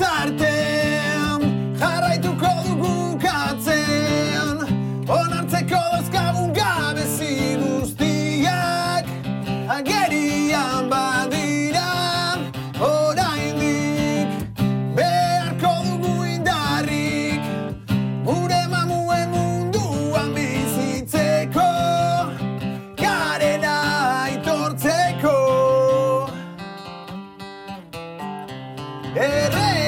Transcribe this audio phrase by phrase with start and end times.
[0.00, 1.40] artean
[1.80, 4.56] jarraituko dugu katzen
[5.18, 7.32] onartzeko dozkagun gabezi
[7.62, 9.06] guztiak
[9.76, 11.88] agerian badira.
[12.90, 14.28] Oraindik
[14.96, 17.42] beharko dugu indarrik
[18.28, 21.68] gure mamuen munduan bizitzeko
[23.02, 23.76] garena
[24.24, 25.36] aitortzeko.
[29.18, 29.87] Errenaren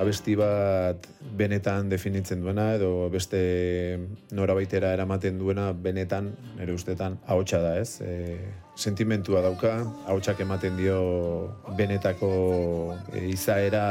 [0.00, 1.04] abesti bat
[1.36, 3.40] benetan definitzen duena edo beste
[4.32, 8.00] norabaitera eramaten duena benetan nire ustetan ahotsa da, ez?
[8.00, 8.38] E,
[8.80, 9.74] sentimentua dauka,
[10.08, 11.00] ahotsak ematen dio
[11.76, 12.30] benetako
[13.12, 13.84] e, izaera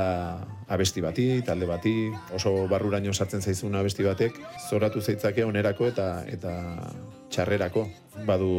[0.69, 1.95] abesti bati, talde bati,
[2.33, 4.37] oso barruraino sartzen zaizun abesti batek,
[4.69, 6.53] zoratu zeitzake onerako eta eta
[7.29, 7.85] txarrerako.
[8.25, 8.51] Badu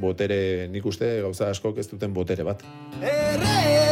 [0.00, 2.64] botere, nik uste gauza askok ez duten botere bat.
[3.00, 3.83] Errenaren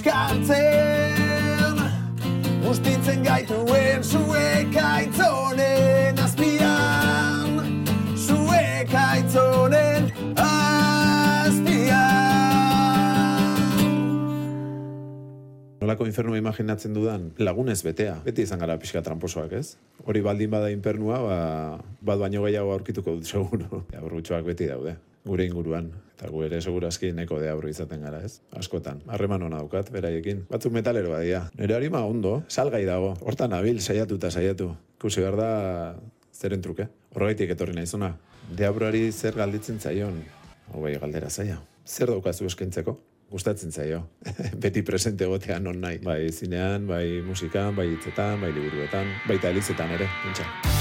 [0.00, 1.76] kiskatzen
[2.64, 7.84] Gustitzen gaituen zuek aitzonen azpian
[8.16, 10.08] Zuek aitzonen
[10.40, 11.98] azpian
[15.80, 18.20] Nolako infernua imaginatzen dudan, lagunez betea.
[18.24, 19.76] Beti izan gara pixka tramposoak, ez?
[20.04, 21.38] Hori baldin bada infernua, ba,
[22.04, 23.86] bat baino gehiago aurkituko dut seguro.
[23.96, 24.94] Aburrutxoak beti daude,
[25.24, 25.90] gure inguruan.
[26.16, 28.40] Eta gu ere segurazki neko de aurro izaten gara, ez?
[28.56, 29.00] Askotan.
[29.08, 30.44] Harreman hona daukat, beraiekin.
[30.50, 31.46] Batzuk metalero badia.
[31.58, 33.14] Nire harima ondo, salgai dago.
[33.24, 34.74] Hortan abil, saiatu eta saiatu.
[35.00, 35.50] Kusi behar da,
[36.34, 36.88] zeren truke.
[37.14, 38.14] Horregaitik etorri naizuna.
[38.56, 40.18] Deabroari zer galditzen zaion,
[40.74, 41.60] hogei galdera zaila.
[41.86, 42.98] Zer daukazu eskaintzeko?
[43.30, 44.02] Gustatzen zaio.
[44.62, 46.02] Beti presente egotea non nahi.
[46.04, 50.79] Bai zinean, bai musikan, bai hitzetan, bai liburuetan, baita elizetan ere, pentsa.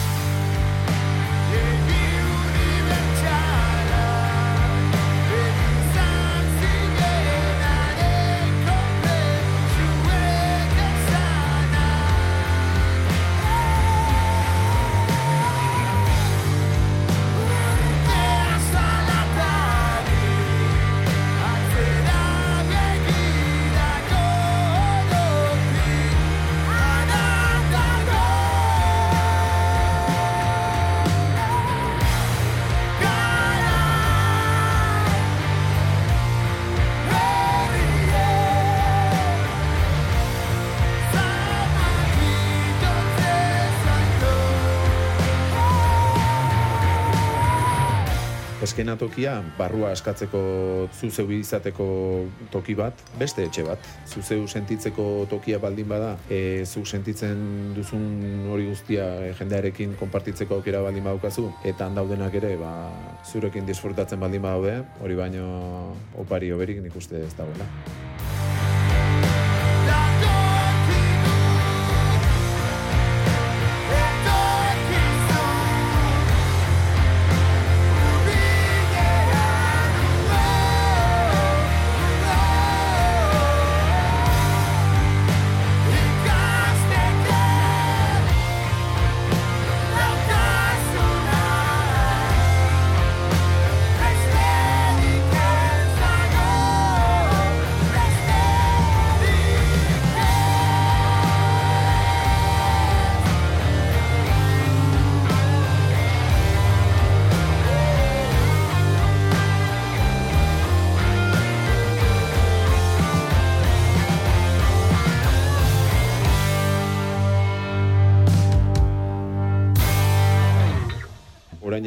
[48.59, 50.39] Eskena tokia, barrua eskatzeko
[50.91, 51.85] zuzeu izateko
[52.51, 53.87] toki bat, beste etxe bat.
[54.03, 58.03] Zuzeu sentitzeko tokia baldin bada, e, zu sentitzen duzun
[58.51, 62.73] hori guztia e, jendearekin konpartitzeko aukera baldin badaukazu, eta han daudenak ere, ba,
[63.23, 65.47] zurekin disfrutatzen baldin badaude, hori baino
[66.19, 67.71] opari oberik nik uste ez dagoela.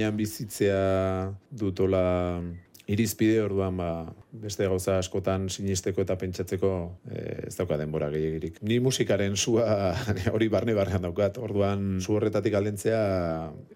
[0.03, 2.43] Gainean bizitzea dutola
[2.91, 3.91] irizpide orduan ba,
[4.33, 6.73] beste gauza askotan sinisteko eta pentsatzeko
[7.07, 8.59] e, ez dauka denbora gehiagirik.
[8.67, 9.95] Ni musikaren sua
[10.35, 13.01] hori barne barnean daukat, orduan zu horretatik aldentzea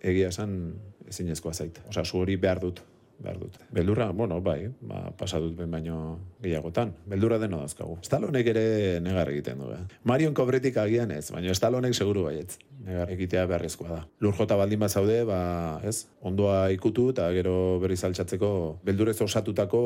[0.03, 0.75] egia esan
[1.07, 1.79] ezinezkoa zait.
[1.89, 2.83] Osa, zu hori behar dut
[3.19, 3.57] behar dut.
[3.73, 6.93] Beldurra, bueno, bai, ba, pasa ben baino gehiagotan.
[7.07, 7.99] Beldurra deno dazkagu.
[8.05, 8.67] Estalonek ere
[9.05, 9.81] negar egiten du, eh?
[10.05, 12.59] Marion Kobretik agian ez, baina Estalonek seguru baietz.
[12.87, 14.03] Negar egitea beharrezkoa da.
[14.23, 15.41] Lur jota baldin bat zaude, ba,
[15.87, 16.07] ez?
[16.27, 18.53] Ondoa ikutu eta gero berriz altxatzeko
[18.87, 19.83] beldurez osatutako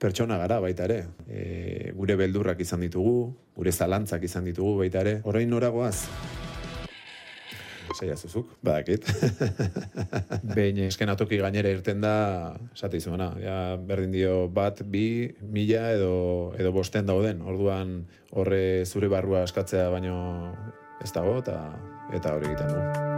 [0.00, 1.00] pertsona gara baita ere.
[1.28, 5.20] E, gure beldurrak izan ditugu, gure zalantzak izan ditugu baita ere.
[5.24, 5.98] Horrein noragoaz?
[7.96, 9.06] Zaila zuzuk, badakit.
[10.56, 12.14] Behin eskenatoki gainera irten da,
[12.74, 16.14] esate izumena, ja, berdin dio bat, bi, mila edo,
[16.58, 17.42] edo bosten dauden.
[17.42, 18.00] Orduan
[18.30, 20.16] horre zure barrua eskatzea baino
[21.02, 21.60] ez dago eta
[22.14, 23.09] eta hori egiten du.